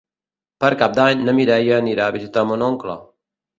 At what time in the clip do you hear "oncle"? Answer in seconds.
2.73-3.01